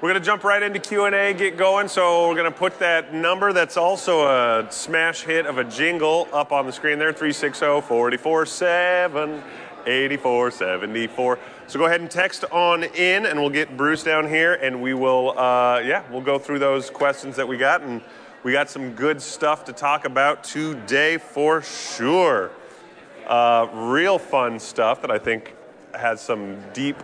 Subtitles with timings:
[0.00, 1.88] We're gonna jump right into Q and A, get going.
[1.88, 6.52] So we're gonna put that number that's also a smash hit of a jingle up
[6.52, 9.42] on the screen there: 360-447.
[9.86, 11.38] 8474.
[11.66, 14.94] So go ahead and text on in, and we'll get Bruce down here, and we
[14.94, 18.02] will, uh, yeah, we'll go through those questions that we got, and
[18.42, 22.50] we got some good stuff to talk about today for sure.
[23.26, 25.54] Uh, real fun stuff that I think
[25.94, 27.02] has some deep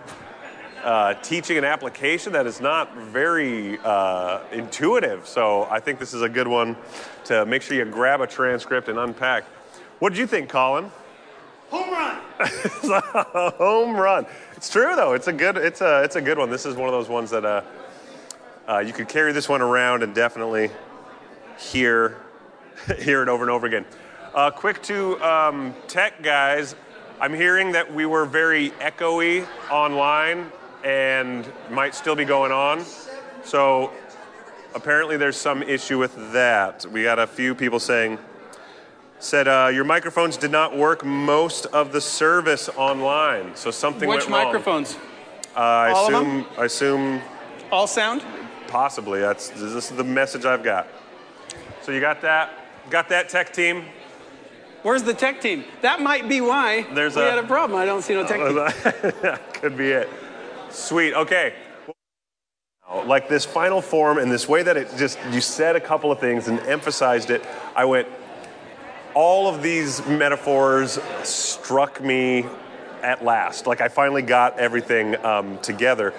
[0.85, 5.27] uh, teaching an application that is not very uh, intuitive.
[5.27, 6.77] So I think this is a good one
[7.25, 9.45] to make sure you grab a transcript and unpack.
[9.98, 10.91] What did you think, Colin?
[11.70, 12.20] Home run.
[12.41, 13.01] it's a
[13.56, 14.27] home run.
[14.56, 15.15] It's true though.
[15.15, 15.56] It's a good.
[15.56, 16.02] It's a.
[16.02, 16.51] It's a good one.
[16.51, 17.62] This is one of those ones that uh,
[18.69, 20.70] uh, you could carry this one around and definitely
[21.59, 22.19] hear
[22.98, 23.87] hear it over and over again.
[24.34, 26.77] Uh, quick to um, tech guys.
[27.20, 30.53] I'm hearing that we were very echoey online
[30.84, 32.84] and might still be going on.
[33.42, 33.91] So
[34.75, 36.84] apparently there's some issue with that.
[36.86, 38.19] We got a few people saying
[39.19, 44.28] said uh, your microphones did not work most of the service online, so something Which
[44.28, 44.45] went wrong.
[44.47, 44.97] microphones?
[45.56, 46.47] Uh, I All of assume.
[46.58, 47.20] I assume
[47.73, 48.23] All sound?
[48.69, 49.20] possibly.
[49.20, 50.89] That's this is the message I've got.
[51.83, 52.51] So you got that?
[52.91, 53.84] Got that tech team?
[54.83, 55.64] Where's the tech team?
[55.80, 57.78] That might be why There's we a- had a problem.
[57.80, 58.55] I don't see no tech team.
[59.23, 60.08] That Could be it.
[60.75, 61.14] Sweet.
[61.14, 61.55] Okay.
[63.06, 66.19] Like this final form and this way that it just you said a couple of
[66.19, 67.44] things and emphasized it.
[67.75, 68.08] I went.
[69.14, 72.45] All of these metaphors struck me
[73.02, 73.67] at last.
[73.69, 76.12] Like I finally got everything um, together.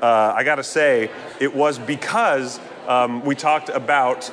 [0.00, 4.30] Uh, I got to say, it was because um, we talked about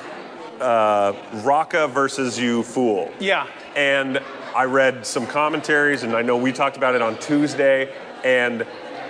[0.62, 1.14] uh,
[1.44, 3.12] Raca versus you fool.
[3.20, 3.48] Yeah.
[3.76, 4.22] And
[4.56, 7.92] I read some commentaries, and I know we talked about it on Tuesday.
[8.24, 8.66] And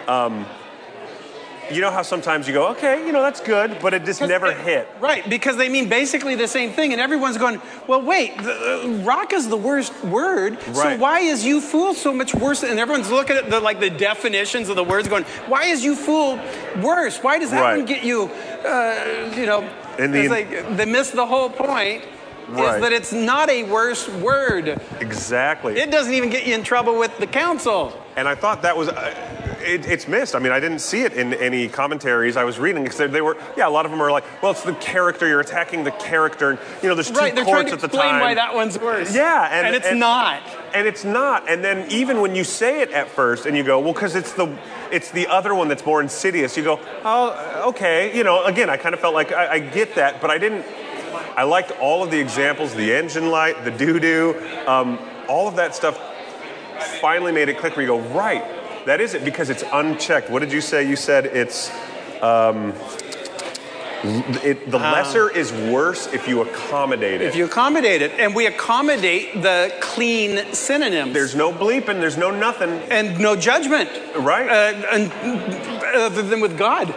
[0.07, 0.45] um,
[1.71, 4.47] you know how sometimes you go, okay, you know, that's good, but it just never
[4.47, 4.87] it- hit.
[4.99, 9.03] Right, because they mean basically the same thing, and everyone's going, well, wait, the, uh,
[9.05, 12.63] Raca is the worst word, so why is you fool so much worse?
[12.63, 15.95] And everyone's looking at the like the definitions of the words, going, why is you
[15.95, 16.37] fool
[16.81, 17.17] worse?
[17.23, 17.77] Why does that Right.
[17.77, 18.29] one get you,
[18.65, 19.61] uh, you know?
[19.97, 22.03] And the- it's like they miss the whole point.
[22.49, 22.75] Right.
[22.75, 24.77] Is that it's not a worse word.
[24.99, 25.79] Exactly.
[25.79, 27.93] It doesn't even get you in trouble with the council.
[28.17, 29.13] and I thought that was, uh,
[29.63, 30.35] it, it's missed.
[30.35, 33.37] I mean, I didn't see it in any commentaries I was reading because they, were,
[33.57, 36.51] yeah, a lot of them are like, well, it's the character, you're attacking the character.
[36.51, 38.53] And, you know, there's two Right, they're trying courts to at the explain why that
[38.53, 39.15] one's worse.
[39.15, 40.41] Yeah, and, and it's not.
[40.73, 41.49] And it's not.
[41.49, 44.33] And then even when you say it at first, and you go, well, because it's
[44.33, 44.55] the
[44.91, 46.55] it's the other one that's more insidious.
[46.57, 48.15] You go, oh, okay.
[48.15, 50.65] You know, again, I kind of felt like I, I get that, but I didn't.
[51.35, 54.35] I liked all of the examples, the engine light, the doo doo,
[54.67, 55.99] um, all of that stuff.
[56.99, 57.75] Finally, made it click.
[57.75, 58.43] Where you go, right?
[58.85, 60.29] That is it because it's unchecked.
[60.29, 60.87] What did you say?
[60.87, 61.71] You said it's.
[62.21, 62.73] Um,
[64.05, 67.27] it, the lesser is worse if you accommodate it.
[67.27, 71.13] If you accommodate it, and we accommodate the clean synonyms.
[71.13, 72.69] There's no bleeping, there's no nothing.
[72.91, 74.49] and no judgment, Right.
[74.49, 75.11] Uh, and,
[75.95, 76.89] other than with God.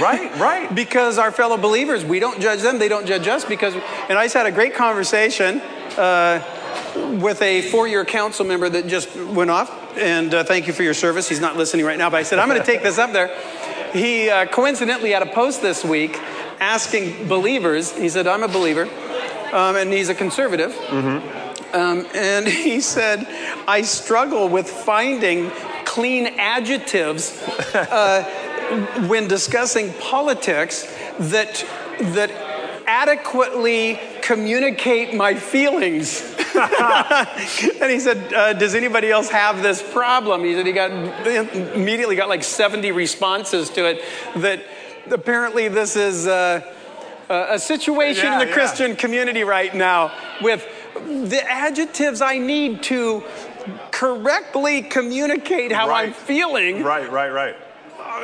[0.00, 0.74] Right, right.
[0.82, 3.46] Because our fellow believers, we don't judge them; they don't judge us.
[3.46, 3.74] Because,
[4.08, 5.60] and I just had a great conversation
[5.96, 6.40] uh,
[6.94, 9.70] with a four-year council member that just went off.
[9.96, 11.28] And uh, thank you for your service.
[11.28, 13.36] He's not listening right now, but I said I'm going to take this up there.
[13.92, 16.18] He uh, coincidentally had a post this week
[16.60, 17.92] asking believers.
[17.92, 18.88] He said, "I'm a believer,"
[19.52, 20.74] um, and he's a conservative.
[21.72, 23.26] Um, and he said,
[23.66, 25.50] I struggle with finding
[25.84, 27.42] clean adjectives
[27.74, 28.22] uh,
[29.06, 31.66] when discussing politics that,
[32.00, 32.30] that
[32.86, 36.31] adequately communicate my feelings.
[37.80, 40.44] and he said, uh, Does anybody else have this problem?
[40.44, 40.90] He said he got
[41.26, 44.02] immediately got like 70 responses to it
[44.36, 44.62] that
[45.10, 46.26] apparently this is.
[46.26, 46.62] Uh,
[47.30, 48.52] a a situation Yeah, in the yeah.
[48.52, 50.12] Christian community right now
[50.42, 53.24] with the adjectives I need to
[53.90, 56.82] correctly communicate how I'm feeling.
[56.82, 57.56] Right, right, right.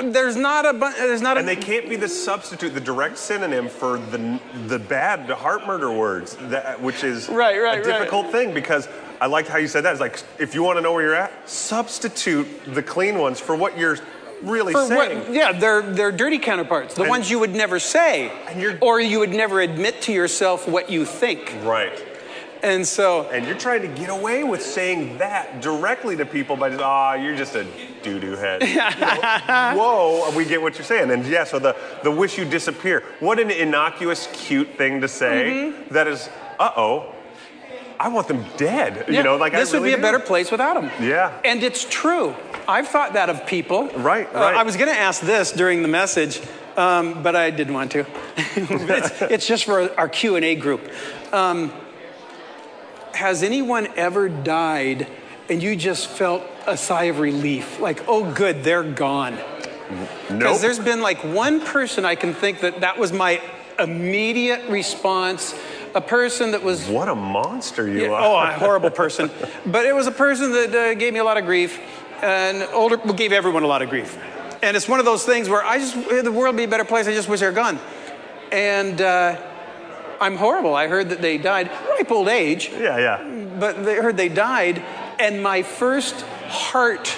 [0.02, 3.18] There's not a bu- there's not a And they can't be the substitute, the direct
[3.18, 7.82] synonym for the the bad the heart murder words, that, which is Right, right, a
[7.82, 7.84] right.
[7.98, 8.88] difficult thing because
[9.20, 9.92] I liked how you said that.
[9.92, 13.54] It's like if you want to know where you're at, substitute the clean ones for
[13.56, 13.98] what you're
[14.42, 15.18] really for saying.
[15.18, 18.78] what, yeah, they're they're dirty counterparts, the And- ones you would never say, And you're-
[18.80, 21.52] or you would never admit to yourself what you think.
[21.64, 21.92] Right.
[22.62, 26.70] And so, And you're trying to get away with saying that directly to people by
[26.70, 27.64] just, ah, you're just a
[28.02, 28.62] doo doo head.
[28.62, 31.10] You know, Whoa, we get what you're saying.
[31.10, 33.04] And yeah, so the, the wish you disappear.
[33.20, 36.28] What an innocuous, cute thing to say that is,
[36.58, 37.14] uh oh,
[38.00, 39.06] I want them dead.
[39.08, 40.90] yeah, you know, like I this would really be a better place without them.
[41.04, 41.32] Yeah.
[41.44, 42.34] And it's true.
[42.68, 43.88] I've thought that of people.
[43.88, 44.54] Right, Uh, right.
[44.56, 46.40] I was going to ask this during the message.
[46.76, 48.06] um, but I didn't want to.
[48.36, 50.88] it's, it's, just for our Q and A group.
[51.32, 51.72] Um,
[53.14, 55.06] has anyone ever died
[55.48, 57.80] and you just felt a sigh of relief?
[57.80, 59.34] Like, oh, good, they're gone.
[59.36, 60.08] No.
[60.28, 60.60] Because Nope.
[60.60, 63.40] there's been like one person I can think that that was my
[63.78, 65.54] immediate response.
[65.94, 68.22] A person that was What a monster you yeah, are.
[68.22, 69.30] oh, a horrible person.
[69.66, 71.80] But it was a person that uh, gave me a lot of grief,
[72.22, 74.18] and older well, gave everyone a lot of grief.
[74.62, 76.84] And it's one of those things where I just the world would be a better
[76.84, 77.08] place.
[77.08, 77.78] I just wish they were gone.
[78.52, 79.40] And uh,
[80.20, 80.74] I'm horrible.
[80.74, 81.70] I heard that they died,
[82.08, 83.56] ripe old age, Yeah, yeah.
[83.58, 84.82] but they heard they died,
[85.18, 87.16] and my first heart,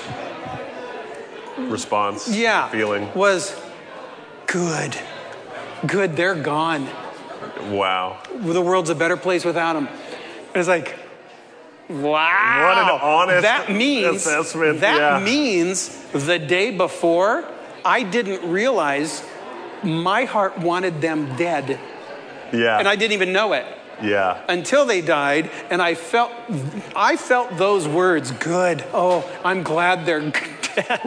[1.59, 2.29] Response.
[2.29, 3.13] yeah, Feeling.
[3.15, 3.55] was
[4.47, 4.97] good.
[5.87, 6.89] Good, they're gone.
[7.71, 8.19] Wow.
[8.35, 9.87] the world's a better place without them.
[9.87, 10.97] And it's like,
[11.89, 12.65] wow.
[12.67, 15.25] What an honest that means, assessment, That yeah.
[15.25, 17.45] means the day before,
[17.85, 19.23] I didn't realize
[19.83, 21.79] my heart wanted them dead.
[22.53, 22.79] Yeah.
[22.79, 23.65] And I didn't even know it
[24.03, 24.43] yeah.
[24.49, 25.51] until they died.
[25.71, 26.33] And I felt,
[26.95, 28.85] I felt those words, good.
[28.93, 31.01] Oh, I'm glad they're dead.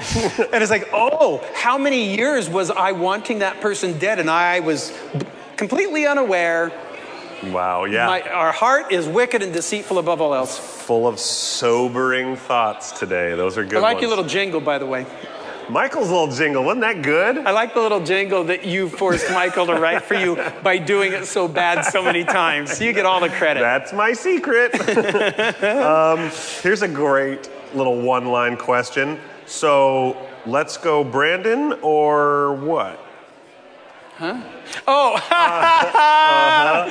[0.51, 4.19] and it's like, oh, how many years was I wanting that person dead?
[4.19, 4.97] And I was
[5.57, 6.71] completely unaware.
[7.43, 7.85] Wow.
[7.85, 8.07] Yeah.
[8.07, 10.57] My, our heart is wicked and deceitful above all else.
[10.57, 13.35] Full of sobering thoughts today.
[13.35, 14.01] Those are good I like ones.
[14.01, 15.05] your little jingle, by the way.
[15.69, 16.63] Michael's little jingle.
[16.63, 17.37] Wasn't that good?
[17.39, 21.13] I like the little jingle that you forced Michael to write for you by doing
[21.13, 22.79] it so bad so many times.
[22.81, 23.61] You get all the credit.
[23.61, 24.73] That's my secret.
[25.63, 26.29] um,
[26.61, 29.19] here's a great little one line question.
[29.45, 32.99] So let's go, Brandon, or what?
[34.15, 34.41] Huh?
[34.87, 36.89] Oh, Uh-huh.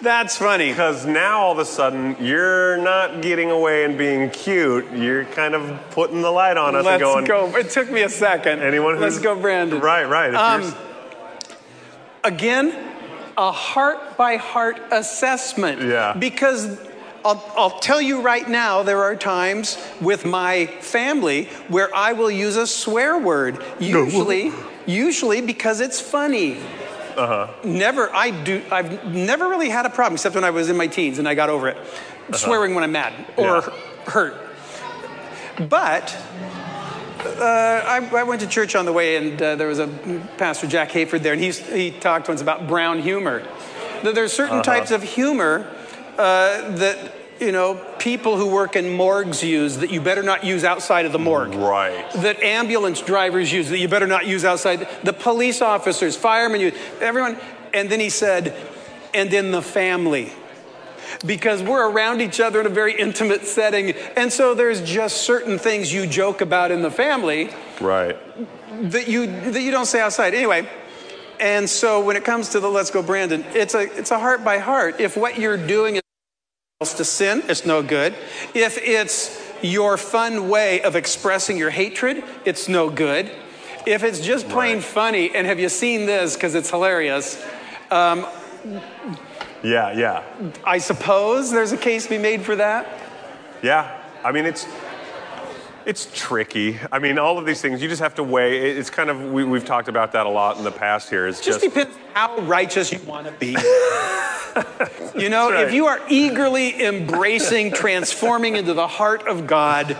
[0.00, 0.70] That's funny.
[0.70, 4.90] Because now all of a sudden you're not getting away and being cute.
[4.92, 7.52] You're kind of putting the light on us Let's and going.
[7.52, 7.58] go.
[7.58, 8.60] It took me a second.
[8.60, 9.80] Anyone who's, Let's go, Brandon.
[9.80, 10.34] Right, right.
[10.34, 10.74] Um,
[12.24, 12.74] Again,
[13.36, 15.82] a heart by heart assessment.
[15.82, 16.14] Yeah.
[16.18, 16.78] Because
[17.24, 22.30] I'll, I'll tell you right now, there are times with my family where I will
[22.30, 23.62] use a swear word.
[23.78, 24.52] Usually,
[24.86, 26.58] usually because it's funny.
[27.18, 27.52] Uh-huh.
[27.64, 28.62] Never, I do.
[28.70, 31.34] I've never really had a problem, except when I was in my teens and I
[31.34, 31.76] got over it.
[32.32, 33.70] Swearing when I'm mad or Uh-huh.
[33.74, 34.10] Yeah.
[34.12, 34.34] hurt.
[35.68, 36.16] But
[37.24, 39.88] uh, I, I went to church on the way, and uh, there was a
[40.36, 43.42] pastor, Jack Hayford, there, and he's, he talked to us about brown humor.
[44.04, 45.66] That there's certain types of humor
[46.16, 50.64] uh, that you know people who work in morgues use that you better not use
[50.64, 51.54] outside of the morgue.
[51.54, 52.10] Right.
[52.14, 54.88] That ambulance drivers use that you better not use outside.
[55.04, 56.74] The police officers, firemen use.
[57.00, 57.38] Everyone.
[57.74, 58.56] And then he said,
[59.12, 60.32] and in the family
[61.24, 63.92] because we're around each other in a very intimate setting.
[64.16, 67.50] And so there's just certain things you joke about in the family
[67.80, 68.16] right.
[68.90, 70.34] that you that you don't say outside.
[70.34, 70.68] Anyway,
[71.40, 74.44] and so when it comes to the let's go Brandon, it's a it's a heart
[74.44, 75.00] by heart.
[75.00, 76.00] If what you're doing
[76.80, 78.14] is to sin, it's no good.
[78.54, 83.32] If it's your fun way of expressing your hatred, it's no good.
[83.84, 84.84] If it's just plain Right.
[84.84, 87.44] funny, and have you seen this because it's hilarious?
[87.90, 88.24] Um,
[89.60, 90.22] Yeah, yeah.
[90.64, 92.86] I suppose there's a case to be made for that.
[93.60, 93.90] Yeah,
[94.22, 94.64] I mean it's
[95.84, 96.78] it's tricky.
[96.92, 98.70] I mean, all of these things you just have to weigh.
[98.70, 101.10] It's kind of we, we've talked about that a lot in the past.
[101.10, 103.56] Here, it's just just, depends how righteous you want to be.
[105.16, 105.66] you know, right.
[105.66, 109.96] if you are eagerly embracing transforming into the heart of God,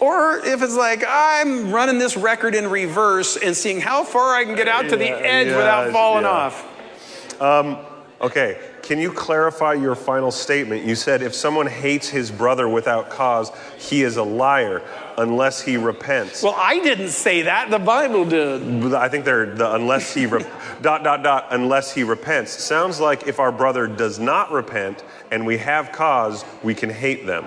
[0.00, 4.44] or if it's like I'm running this record in reverse and seeing how far I
[4.44, 6.30] can get out to the edge yeah, without falling yeah.
[6.30, 7.40] off.
[7.40, 7.78] Um,
[8.20, 8.58] okay.
[8.92, 10.84] Can you clarify your final statement?
[10.84, 14.82] You said if someone hates his brother without cause, he is a liar
[15.16, 16.42] unless he repents.
[16.42, 17.70] Well, I didn't say that.
[17.70, 18.92] The Bible did.
[18.92, 20.44] I think they're the unless he re-
[20.82, 22.52] dot dot dot unless he repents.
[22.52, 27.24] Sounds like if our brother does not repent and we have cause, we can hate
[27.24, 27.46] them.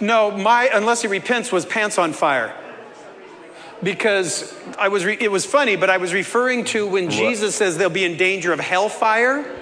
[0.00, 2.52] No, my unless he repents was pants on fire.
[3.80, 7.78] Because I was, re- it was funny, but I was referring to when Jesus says
[7.78, 9.54] they'll be in danger of hellfire.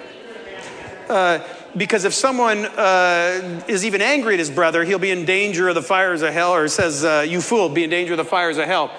[1.09, 1.39] Uh,
[1.75, 5.75] because if someone uh, is even angry at his brother, he'll be in danger of
[5.75, 8.57] the fires of hell, or says, uh, "You fool, be in danger of the fires
[8.57, 8.91] of hell."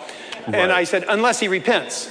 [0.46, 2.08] And I said, "Unless he repents."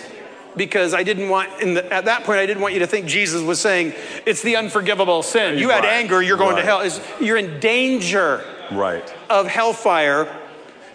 [0.56, 3.06] Because I didn't want, in the, at that point, I didn't want you to think
[3.06, 3.94] Jesus was saying
[4.26, 5.60] it's the unforgivable sin.
[5.60, 6.82] You had Right, anger, you're going to hell.
[6.82, 9.08] It's, you're in danger Right.
[9.30, 10.36] of hellfire,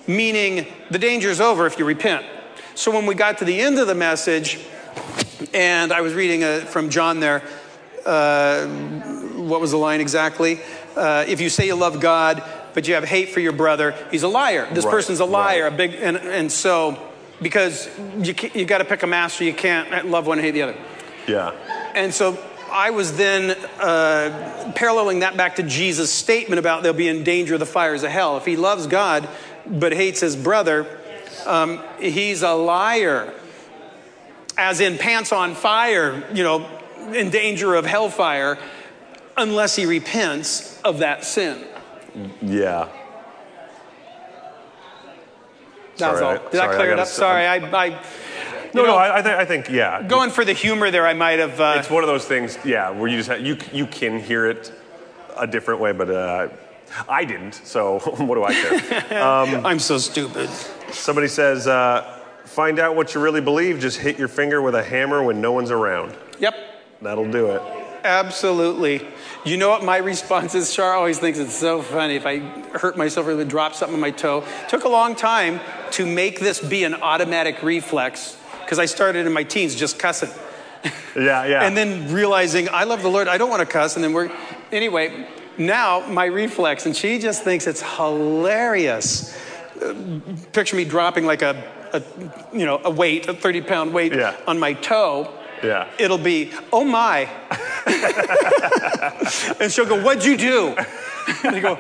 [0.09, 2.27] meaning the danger's over if you repent.
[2.75, 4.59] So when we got to the end of the message,
[5.55, 7.43] and I was reading uh from John there,
[8.07, 8.67] uh,
[9.37, 10.61] what was the line exactly?
[10.97, 12.43] Uh, if you say you love God,
[12.75, 14.67] but you have hate for your brother, he's a liar.
[14.73, 15.65] This Right, person's a liar.
[15.65, 15.73] right.
[15.73, 16.99] A big, and, and so
[17.41, 19.45] because you, you got to pick a master.
[19.45, 20.77] You can't love one and hate the other.
[21.27, 21.51] Yeah.
[21.95, 22.39] And so
[22.71, 27.55] I was then uh, paralleling that back to Jesus' statement about they'll be in danger
[27.55, 28.37] of the fires of hell.
[28.37, 29.29] If he loves God
[29.67, 30.87] but hates his brother,
[31.47, 33.33] um, he's a liar.
[34.57, 36.69] As in pants on fire, you know,
[37.15, 38.59] in danger of hellfire,
[39.37, 41.65] unless he repents of that sin.
[42.43, 42.89] Yeah.
[45.97, 46.45] That's Sorry, all.
[46.51, 47.07] Did sorry, I I clear it up?
[47.07, 47.89] Sorry, I, I
[48.75, 50.03] No, know, no, I, th- I think, yeah.
[50.03, 51.61] going for the humor there, I might have.
[51.61, 54.47] Uh, It's one of those things, yeah, where you just have, you you can hear
[54.47, 54.73] it
[55.37, 56.49] a different way, but uh,
[57.09, 57.55] I didn't.
[57.65, 59.23] So what do I care?
[59.67, 60.49] I'm so stupid.
[60.91, 63.79] Somebody says, uh, find out what you really believe.
[63.79, 66.15] Just hit your finger with a hammer when no one's around.
[66.39, 66.55] Yep.
[67.03, 67.63] That'll do it.
[68.05, 69.07] Absolutely.
[69.45, 70.75] You know what my response is?
[70.75, 72.39] Char always thinks it's so funny if I
[72.79, 74.45] hurt myself or drop something on my toe.
[74.69, 75.61] took a long time
[75.93, 80.31] to make this be an automatic reflex because I started in my teens just cussing.
[81.17, 81.63] Yeah, yeah.
[81.67, 83.97] And then realizing I love the Lord, I don't want to cuss.
[83.97, 84.31] And then we're,
[84.73, 85.27] anyway,
[85.59, 89.37] now my reflex, and she just thinks it's hilarious.
[90.53, 92.03] Picture me dropping like a, a
[92.57, 94.37] you know, a weight, a 30 pound weight Yeah.
[94.47, 95.33] on my toe.
[95.63, 95.89] Yeah.
[95.99, 97.29] It'll be, oh my.
[99.61, 100.75] and she'll go, what'd you do?
[101.45, 101.79] And I go,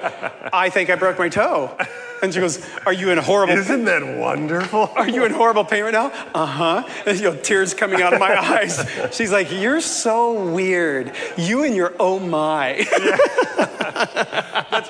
[0.52, 1.76] I think I broke my toe.
[2.22, 4.92] And she goes, are you in horrible Isn't that wonderful?
[4.94, 6.12] are you in horrible pain right now?
[6.32, 6.88] Uh huh.
[7.04, 8.88] And you know, tears coming out of my eyes.
[9.10, 11.12] She's like, You're so weird.
[11.36, 12.86] You and your oh my.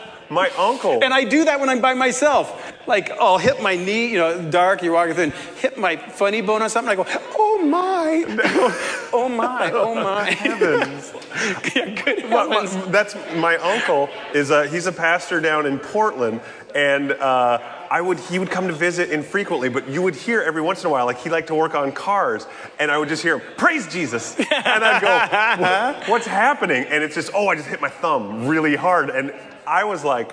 [0.32, 1.00] My uncle.
[1.02, 2.70] and I do that when I'm by myself.
[2.86, 6.40] Like, I'll hit my knee, you know, dark, you're walking through, and hit my funny
[6.40, 6.90] bone or something.
[6.90, 8.24] I go, Oh my.
[9.12, 9.70] oh my.
[9.72, 10.30] Oh my.
[10.30, 11.12] Heavens.
[11.76, 16.40] yeah, good My- my- that's my uncle is a, he's a pastor down in Portland,
[16.74, 17.58] and uh,
[17.90, 20.86] I would he would come to visit infrequently, but you would hear every once in
[20.88, 22.46] a while like he liked to work on cars,
[22.80, 24.48] and I would just hear him praise Jesus, and
[24.84, 26.84] I'd go, "What- what's happening?
[26.88, 29.32] And it's just oh I just hit my thumb really hard, and
[29.72, 30.30] I was like.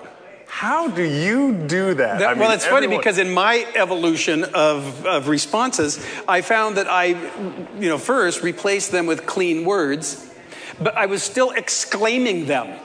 [0.51, 2.19] How do you do that?
[2.19, 6.75] That- I mean, well, it's funny because in my evolution of, of responses, I found
[6.77, 7.05] that I,
[7.79, 10.27] you know, first replaced them with clean words,
[10.81, 12.79] but I was still exclaiming them.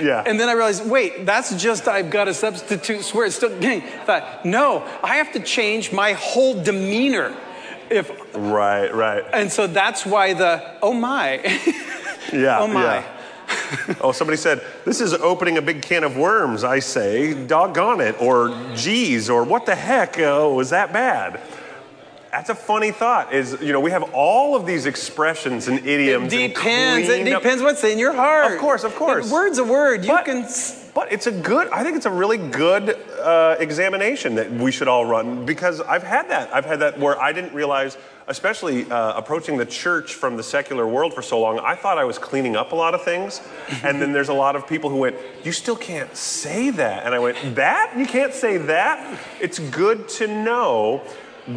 [0.00, 3.26] yeah, And then I realized, wait, that's just I've got to substitute swear.
[3.26, 3.50] It's still,
[4.04, 7.32] thought, no, I have to change my whole demeanor.
[7.90, 11.34] If right, right, and so that's why the oh my,
[12.32, 12.82] yeah, oh my.
[12.98, 13.17] yeah.
[14.00, 16.64] oh, somebody said, This is opening a big can of worms.
[16.64, 20.18] I say, doggone it, or geez, or what the heck?
[20.18, 21.40] Oh, was that bad?
[22.30, 23.32] That's a funny thought.
[23.32, 26.32] Is you know we have all of these expressions and idioms.
[26.32, 27.08] and depends.
[27.08, 28.52] It cleaned up- depends what's in your heart.
[28.52, 29.30] Of course, of course.
[29.30, 30.04] Word's a word.
[30.04, 30.46] You But- can.
[30.98, 31.68] But it's a good.
[31.68, 36.02] I think it's a really good uh, examination that we should all run because I've
[36.02, 36.52] had that.
[36.52, 40.88] I've had that where I didn't realize, especially uh, approaching the church from the secular
[40.88, 41.60] world for so long.
[41.60, 43.40] I thought I was cleaning up a lot of things,
[43.84, 45.14] and then there's a lot of people who went,
[45.44, 50.08] "You still can't say that," and I went, "That you can't say that." It's good
[50.18, 51.04] to know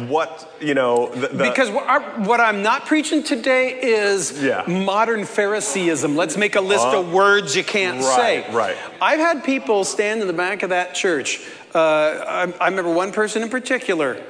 [0.08, 1.08] what you know.
[1.08, 4.64] The, the, Because what, our, what I'm not preaching today is Yeah.
[4.66, 6.16] modern Phariseeism.
[6.16, 8.54] Let's make a list of words you can't right, say.
[8.54, 8.76] right.
[9.00, 11.40] I've had people stand in the back of that church.
[11.74, 14.22] Uh, I, I remember one person in particular.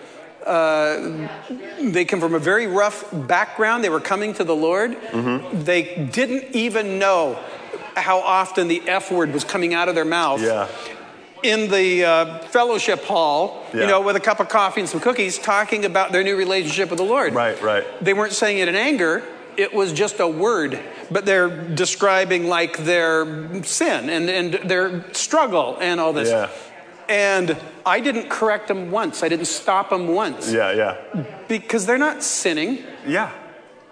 [0.44, 1.28] Uh,
[1.80, 3.84] they come from a very rough background.
[3.84, 4.92] They were coming to the Lord.
[4.92, 5.62] Mm-hmm.
[5.62, 7.38] They didn't even know
[7.94, 10.66] how often the F word was coming out of their mouth yeah,
[11.42, 13.80] in the uh, fellowship hall, Yeah.
[13.82, 16.90] you know, with a cup of coffee and some cookies, talking about their new relationship
[16.90, 17.34] with the Lord.
[17.34, 17.84] right, right.
[18.04, 19.22] They weren't saying it in anger,
[19.56, 20.78] it was just a word,
[21.10, 23.24] but they're describing like their
[23.64, 26.28] sin and, and their struggle and all this.
[26.30, 26.48] Yeah.
[27.08, 31.98] And I didn't correct them once, I didn't stop them once Yeah, yeah, because they're
[31.98, 32.78] not sinning.
[33.06, 33.30] yeah.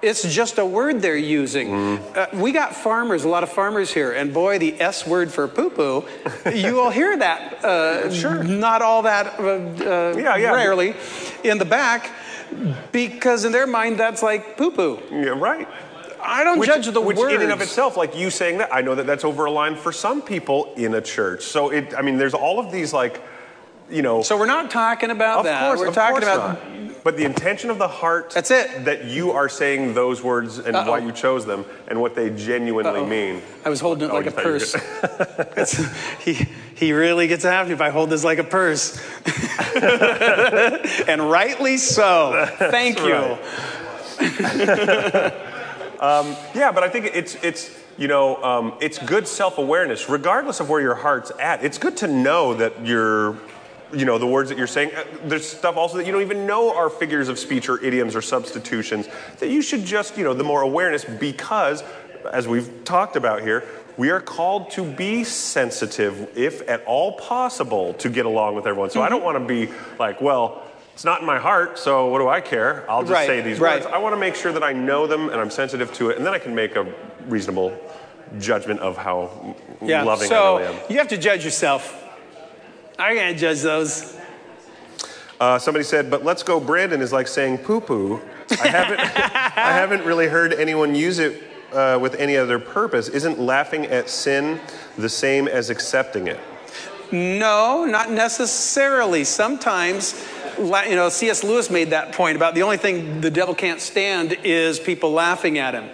[0.03, 1.69] It's just a word they're using.
[1.69, 2.37] Mm-hmm.
[2.37, 5.47] Uh, we got farmers, a lot of farmers here, and boy, the S word for
[5.47, 6.05] poo poo,
[6.55, 7.63] you will hear that.
[7.65, 8.43] Uh, Sure.
[8.43, 10.53] Not all that uh, uh, Yeah, yeah.
[10.55, 10.95] rarely
[11.45, 12.11] in the back,
[12.93, 14.99] because in their mind, that's like poo poo.
[15.11, 15.69] Yeah, right.
[16.23, 17.35] I don't judge the which words.
[17.35, 19.75] in and of itself, like you saying that, I know that that's over a line
[19.77, 21.43] for some people in a church.
[21.45, 23.23] So it, I mean, there's all of these like,
[23.91, 24.23] you know.
[24.23, 25.63] So we're not talking about of that.
[25.63, 26.69] course, we're of talking course about.
[26.79, 26.90] not.
[27.03, 28.31] But the intention of the heart.
[28.31, 28.85] That's it.
[28.85, 30.91] That you are saying those words and Uh-oh.
[30.91, 33.07] why you chose them and what they genuinely Uh-oh.
[33.07, 33.43] mean.
[33.65, 34.59] I was holding it Oh, like a thought you were
[35.55, 36.25] purse.
[36.25, 39.01] He, he really gets after me if I hold this like a purse.
[41.09, 42.49] and rightly so.
[42.59, 43.39] Thank you.
[44.21, 45.35] right.
[46.01, 50.59] Um, yeah, but I think it's it's you know um, it's good self awareness, regardless
[50.59, 51.63] of where your heart's at.
[51.63, 53.37] It's good to know that you're
[53.93, 54.93] you know the words that you're saying.
[54.95, 58.15] Uh, There's stuff also that you don't even know are figures of speech or idioms
[58.17, 61.83] or substitutions that you should just you know the more awareness because
[62.33, 63.65] as we've talked about here.
[63.97, 68.89] We are called to be sensitive, if at all possible, to get along with everyone.
[68.89, 70.63] So I don't want to be like, well,
[70.95, 72.87] it's not in my heart, so what do I care?
[72.91, 73.83] I'll just Right, say these right.
[73.83, 73.93] words.
[73.93, 76.25] I want to make sure that I know them and I'm sensitive to it, and
[76.25, 76.87] then I can make a
[77.29, 77.77] reasonable
[78.39, 80.05] judgment of how Yeah.
[80.05, 80.81] loving so I really am.
[80.89, 82.03] you have to judge yourself.
[83.01, 84.15] I can't judge those.
[85.41, 89.01] Uh, somebody said, "But let's go." Brandon is like saying "poo poo." I haven't,
[89.57, 91.43] I haven't really heard anyone use it
[91.73, 93.09] uh, with any other purpose.
[93.09, 94.61] Isn't laughing at sin
[94.99, 96.39] the same as accepting it?
[97.11, 99.25] No, not necessarily.
[99.25, 100.15] Sometimes,
[100.59, 101.43] you know, C.S.
[101.43, 105.59] Lewis made that point about the only thing the devil can't stand is people laughing
[105.59, 105.89] at him.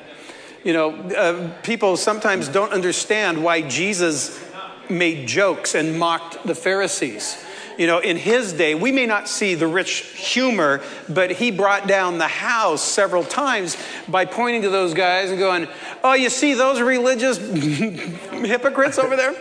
[0.64, 4.45] You know, uh, people sometimes don't understand why Jesus
[4.90, 7.45] made jokes and mocked the Pharisees.
[7.78, 11.86] You know, in his day, we may not see the rich humor, but he brought
[11.86, 13.76] down the house several times
[14.08, 15.68] by pointing to those guys and going,
[16.02, 17.38] Oh, you see those religious
[18.30, 19.34] hypocrites over there?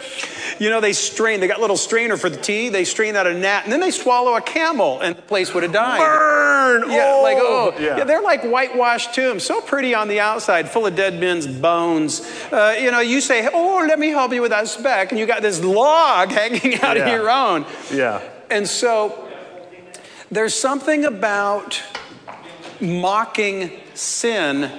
[0.60, 3.28] You know, they strain, they got a little strainer for the tea, they strain out
[3.28, 6.00] a gnat, and then they swallow a camel, and the place would have died.
[6.00, 6.90] Burn!
[6.90, 7.98] Yeah, like oh, yeah.
[7.98, 8.04] yeah.
[8.04, 12.22] they're like whitewashed tombs, so pretty on the outside, full of dead men's bones.
[12.52, 15.26] Uh, you know, you say, "Oh, let me help you with that speck," and you
[15.26, 17.66] got this log hanging out of your own.
[17.92, 18.22] yeah.
[18.50, 19.30] And so,
[20.32, 21.82] there's something about
[22.82, 24.72] mocking sin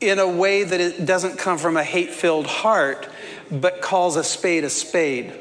[0.00, 3.08] in a way that it doesn't come from a hate-filled heart,
[3.50, 5.32] but calls a spade a spade.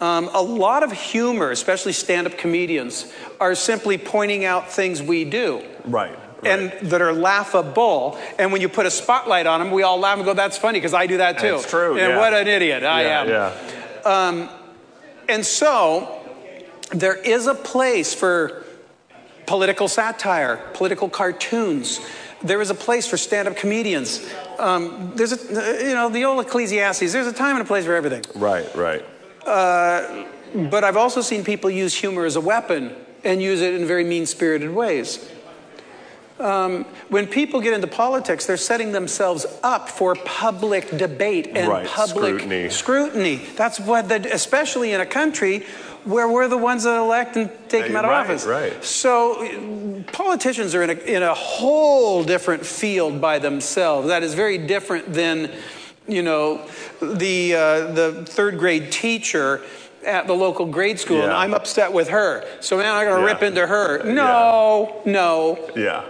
[0.00, 3.10] Um, a lot of humor, especially stand up comedians,
[3.40, 5.64] are simply pointing out things we do.
[5.84, 6.10] Right.
[6.12, 6.18] right.
[6.44, 8.18] And that are laughable.
[8.38, 10.78] And when you put a spotlight on them, we all laugh and go, that's funny,
[10.78, 11.54] because I do that too.
[11.54, 12.18] It's true, And yeah.
[12.18, 13.28] what an idiot I yeah, am.
[13.28, 14.60] Yeah.
[15.28, 16.20] And so,
[16.90, 18.64] there is a place for
[19.46, 22.00] political satire, political cartoons.
[22.42, 24.30] There is a place for stand-up comedians.
[24.58, 27.12] Um, there's a, you know, the old Ecclesiastes.
[27.12, 28.24] There's a time and a place for everything.
[28.34, 28.74] Right.
[28.74, 29.04] Right.
[29.44, 34.04] But I've also seen people use humor as a weapon and use it in very
[34.04, 35.28] mean-spirited ways.
[36.40, 41.86] Um, when people get into politics, they're setting themselves up for public debate and Right,
[41.86, 42.68] public scrutiny.
[42.70, 43.36] scrutiny.
[43.56, 45.64] That's what, the, especially in a country
[46.04, 48.44] where we're the ones that elect and take them out of Right, office.
[48.46, 48.84] right.
[48.84, 54.08] So politicians are in a, in a whole different field by themselves.
[54.08, 55.50] That is very different than,
[56.08, 56.66] you know,
[57.00, 59.62] the uh, the third grade teacher
[60.04, 62.44] at the local grade school, and I'm upset with her.
[62.60, 63.32] So now I'm going to Yeah.
[63.32, 64.02] rip into her.
[64.04, 65.58] No, no.
[65.74, 66.04] Yeah.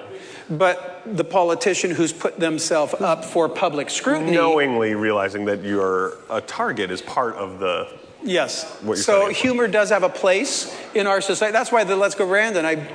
[0.50, 4.32] But the politician who's put themselves up for public scrutiny.
[4.32, 7.88] Knowingly realizing that you're a target is part of the.
[8.22, 8.80] Yes.
[8.94, 11.52] so humor does have a place in our society.
[11.52, 12.88] That's why the Let's Go Brandon, I,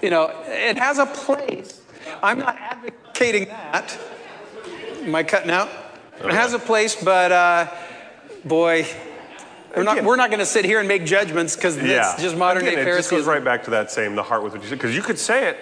[0.00, 1.80] you know, it has a place.
[2.22, 3.96] I'm not advocating that.
[5.02, 5.68] Am I cutting out?
[6.20, 7.70] It has a place, but uh,
[8.44, 8.86] boy,
[9.76, 12.16] we're not, we're not going to sit here and make judgments because Yeah.
[12.18, 14.52] just modern Again, day It just goes right back to that same the heart with
[14.52, 15.58] what you said because you could say it.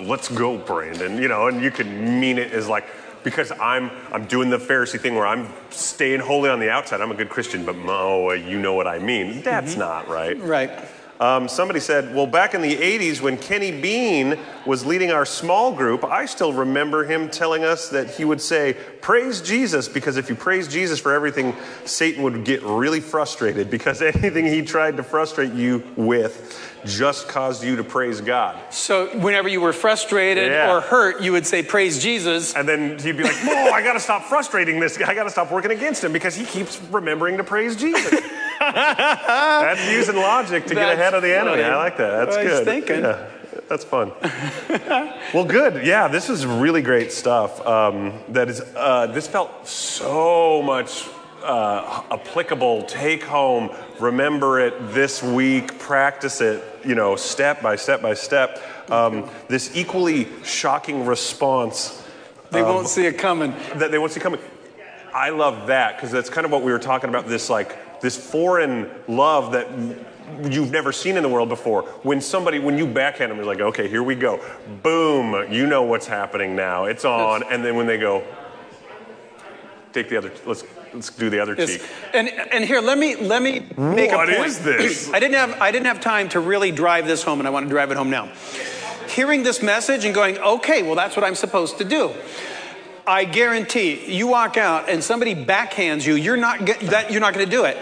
[0.00, 1.20] Let's go, Brandon.
[1.20, 2.86] You know, and you could mean it as like
[3.22, 7.00] because I'm I'm doing the Pharisee thing where I'm staying holy on the outside.
[7.00, 9.42] I'm a good Christian, but oh, you know what I mean.
[9.42, 9.80] That's mm-hmm.
[9.80, 10.38] not right.
[10.38, 10.70] Right.
[11.20, 15.72] Um, somebody said, well, back in the 80s when Kenny Bean was leading our small
[15.72, 20.28] group, I still remember him telling us that he would say, Praise Jesus, because if
[20.28, 25.02] you praise Jesus for everything, Satan would get really frustrated because anything he tried to
[25.04, 28.58] frustrate you with just caused you to praise God.
[28.72, 30.72] So whenever you were frustrated Yeah.
[30.74, 32.54] or hurt, you would say, Praise Jesus.
[32.56, 35.10] And then he'd be like, Oh, I got to stop frustrating this guy.
[35.10, 38.20] I got to stop working against him because he keeps remembering to praise Jesus.
[38.72, 41.62] That's using logic to get ahead of the enemy.
[41.62, 41.64] funny.
[41.64, 42.24] I like that.
[42.26, 42.64] That's I was good.
[42.64, 43.00] thinking.
[43.00, 43.28] Yeah,
[43.68, 44.12] that's fun.
[45.34, 45.84] well, good.
[45.86, 47.64] Yeah, this is really great stuff.
[47.66, 51.08] Um, that is, uh, this felt so much
[51.42, 52.84] uh, applicable.
[52.84, 56.62] Take home, remember it this week, practice it.
[56.84, 58.60] You know, step by step by step.
[58.90, 62.04] Um, this equally shocking response
[62.50, 63.54] They won't see it coming.
[63.76, 64.40] that they won't see coming.
[65.14, 67.26] I love that because that's kind of what we were talking about.
[67.28, 69.68] This like this foreign love that
[70.50, 71.82] you've never seen in the world before.
[72.02, 74.44] When somebody, when you backhand them, you're like, okay, here we go,
[74.82, 76.84] boom, you know what's happening now.
[76.84, 78.22] It's on, and then when they go,
[79.92, 81.72] take the other, let's let's do the other Yes.
[81.78, 81.82] cheek.
[82.12, 84.46] And and here, let me let me make What a point.
[84.46, 85.10] is this?
[85.14, 87.66] I didn't have I didn't have time to really drive this home, and I want
[87.66, 88.30] to drive it home now.
[89.08, 92.12] Hearing this message and going, okay, well, that's what I'm supposed to do.
[93.06, 97.34] I guarantee you walk out and somebody backhands you, you're not get, that you're not
[97.34, 97.76] going to do it.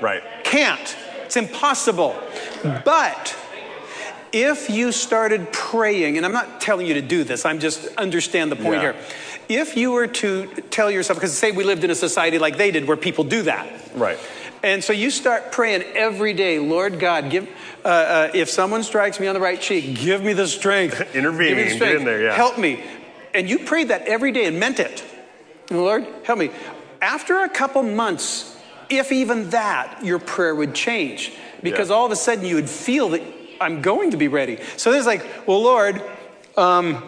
[0.00, 0.22] Right.
[0.44, 0.96] Can't.
[1.24, 2.16] It's impossible.
[2.84, 3.36] But
[4.32, 8.50] if you started praying, and I'm not telling you to do this, I'm just understand
[8.52, 8.92] the point Yeah.
[8.92, 8.96] here.
[9.48, 12.70] If you were to tell yourself, because say we lived in a society like they
[12.70, 13.66] did where people do that.
[13.96, 14.18] Right.
[14.62, 17.48] And so you start praying every day, Lord God, give
[17.84, 21.00] uh, uh, if someone strikes me on the right cheek, give me the strength.
[21.14, 21.98] Intervene, Give the get strength.
[22.00, 22.34] in there, yeah.
[22.34, 22.84] Help me.
[23.34, 25.02] And you prayed that every day and meant it.
[25.70, 26.50] Lord, help me.
[27.00, 28.49] After a couple months,
[28.90, 31.94] if even that, your prayer would change because Yeah.
[31.96, 33.22] all of a sudden you would feel that
[33.60, 34.58] I'm going to be ready.
[34.76, 36.02] So there's like, well, Lord,
[36.56, 37.02] um,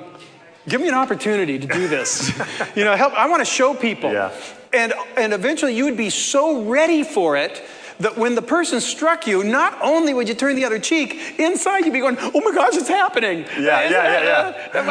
[0.69, 2.31] give me an opportunity to do this.
[2.77, 3.15] you know, help.
[3.15, 4.13] I want to show people.
[4.13, 4.31] Yeah.
[4.73, 7.63] And, and eventually you would be so ready for it
[8.03, 11.85] that when the person struck you, not only would you turn the other cheek, inside
[11.85, 13.41] you'd be going, oh my gosh, it's happening.
[13.59, 14.83] Yeah, yeah, yeah, yeah.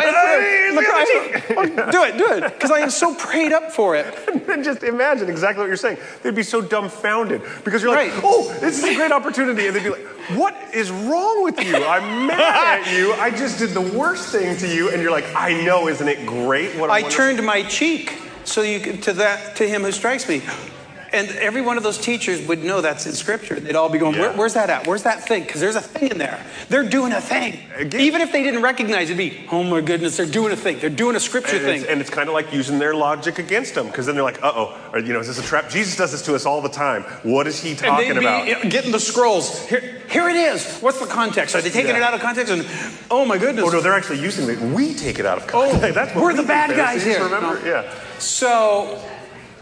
[1.58, 2.54] Oh, do it, do it.
[2.54, 4.06] Because I am so prayed up for it.
[4.52, 5.97] And just imagine exactly what you're saying.
[6.24, 8.21] They'd be so dumbfounded because you're like, Right.
[8.24, 9.67] oh, this is a great opportunity.
[9.67, 11.76] And they'd be like, what is wrong with you?
[11.76, 13.13] I'm mad at you.
[13.13, 14.89] I just did the worst thing to you.
[14.91, 16.76] And you're like, I know, isn't it great?
[16.78, 20.41] What I wonderful-" turned my cheek so you to that to him who strikes me.
[21.13, 23.60] And every one of those teachers would know that's in scripture.
[23.60, 24.21] They'd all be going, Yeah.
[24.21, 24.88] Where, "Where's that at?
[24.88, 26.39] Where's that thing?" Because there's a thing in there.
[26.69, 27.60] They're doing a thing.
[27.76, 30.56] Again- Even if they didn't recognize it, it'd be, "Oh my goodness, they're doing a
[30.56, 30.80] thing.
[30.80, 33.39] They're doing a scripture And thing." it's, and it's kind of like using their logic
[33.39, 35.69] against them because then they're like, uh oh, you know, is this a trap?
[35.69, 37.04] Jesus does this to us all the time.
[37.24, 38.45] What is he talking about?
[38.69, 39.60] getting the scrolls.
[39.67, 40.78] Here, here it is.
[40.80, 41.56] What's the context?
[41.56, 41.97] Are they taking Yeah.
[41.97, 42.52] it out of context?
[42.54, 42.65] And
[43.10, 43.65] oh my goodness.
[43.67, 44.60] Oh no, they're actually using it.
[44.62, 45.84] We take it out of context.
[45.84, 47.21] Oh, That's what we're we the bad guys here.
[47.24, 47.60] Remember?
[47.60, 47.65] No.
[47.69, 47.93] Yeah.
[48.19, 48.97] So,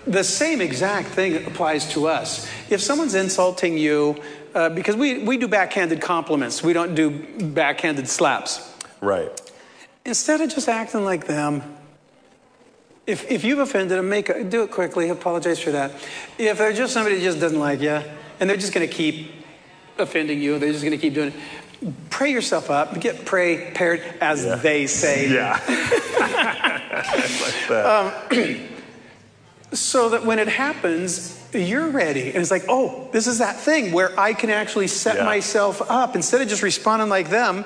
[0.05, 2.49] the same exact thing applies to us.
[2.69, 4.21] If someone's insulting you,
[4.55, 7.09] uh, because we, we do backhanded compliments, we don't do
[7.53, 8.75] backhanded slaps.
[9.01, 9.29] Right.
[10.05, 11.61] Instead of just acting like them,
[13.05, 15.91] if, if you've offended them, make a, do it quickly, apologize for that.
[16.37, 18.01] If they're just somebody that just doesn't like you,
[18.39, 19.31] and they're just going to keep
[19.97, 21.33] offending you, they're just going to keep doing
[21.81, 24.55] it, pray yourself up, get pray paired, as Yeah.
[24.55, 25.29] they say.
[25.33, 25.53] Yeah.
[26.19, 28.59] like that.
[29.71, 32.27] so that when it happens, you're ready.
[32.29, 35.25] And it's like, oh, this is that thing where I can actually set Yeah.
[35.25, 36.15] myself up.
[36.15, 37.65] Instead of just responding like them,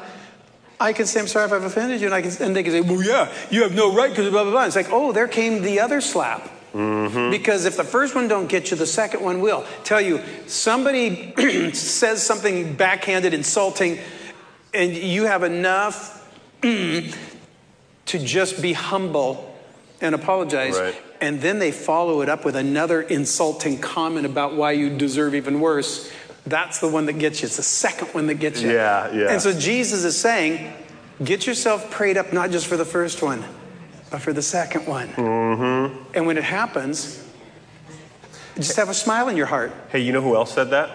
[0.80, 2.08] I can say, I'm sorry if I've offended you.
[2.08, 4.44] And, I can, and they can say, well, yeah, you have no right because blah,
[4.44, 4.66] blah, blah.
[4.66, 6.50] It's like, oh, there came the other slap.
[6.74, 7.30] Mm-hmm.
[7.30, 9.66] Because if the first one don't get you, the second one will.
[9.84, 11.34] Tell you, somebody
[11.74, 14.00] says something backhanded, insulting,
[14.74, 16.28] and you have enough
[16.62, 17.16] mm,
[18.08, 19.53] to just be humble
[20.04, 20.78] and apologize.
[20.78, 21.02] Right.
[21.22, 25.60] And then they follow it up with another insulting comment about why you deserve even
[25.60, 26.12] worse.
[26.46, 27.46] That's the one that gets you.
[27.46, 28.72] It's the second one that gets you.
[28.72, 29.32] Yeah, yeah.
[29.32, 30.74] And so Jesus is saying,
[31.24, 33.46] get yourself prayed up not just for the first one,
[34.12, 35.08] but for the second one.
[35.10, 36.12] Mm-hmm.
[36.14, 37.26] And when it happens,
[38.56, 39.72] just have a smile in your heart.
[39.90, 40.92] Hey, you know who else said that?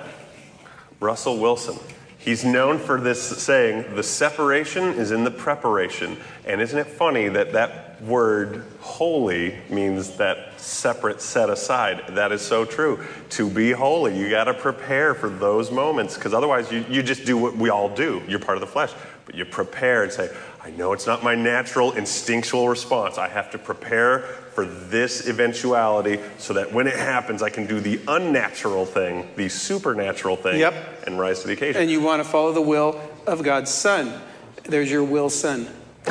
[1.00, 1.78] Russell Wilson.
[2.18, 6.18] He's known for this saying, the separation is in the preparation.
[6.44, 12.04] And isn't it funny that that word holy means that separate, set aside?
[12.10, 13.04] That is so true.
[13.30, 17.24] To be holy, you got to prepare for those moments because otherwise you, you just
[17.24, 18.22] do what we all do.
[18.28, 18.92] You're part of the flesh.
[19.26, 20.34] But you prepare and say,
[20.64, 23.18] I know it's not my natural instinctual response.
[23.18, 24.20] I have to prepare
[24.54, 29.48] for this eventuality so that when it happens, I can do the unnatural thing, the
[29.48, 31.04] supernatural thing, Yep.
[31.06, 31.82] and rise to the occasion.
[31.82, 34.20] And you want to follow the will of God's Son.
[34.64, 35.68] There's your will, Son.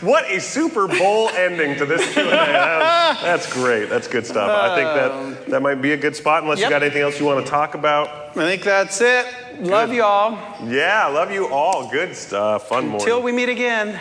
[0.00, 2.30] what a Super Bowl ending to this Q&A.
[2.30, 3.88] That- That's great.
[3.88, 4.50] That's good stuff.
[4.50, 6.68] I think that um, that might be a good spot unless Yep.
[6.68, 8.08] you got anything else you want to talk about.
[8.30, 9.26] I think that's it.
[9.60, 9.96] Love Good.
[9.96, 10.38] y'all.
[10.68, 11.90] Yeah, love you all.
[11.90, 12.68] Good stuff.
[12.68, 13.06] Fun morning.
[13.06, 13.98] Till we meet again.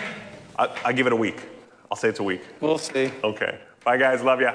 [0.59, 1.41] I, I give it a week.
[1.89, 2.41] I'll say it's a week.
[2.61, 3.11] We'll see.
[3.23, 3.57] Okay.
[3.83, 4.21] Bye, guys.
[4.21, 4.53] Love ya.